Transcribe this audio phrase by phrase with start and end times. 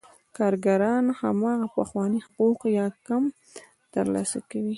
[0.37, 3.23] کارګران هماغه پخواني حقوق یا کم
[3.93, 4.69] ترلاسه کوي